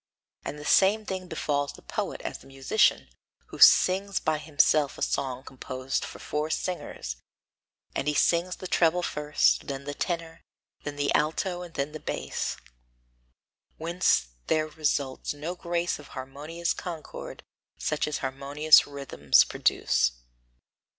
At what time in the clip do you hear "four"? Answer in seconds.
6.17-6.49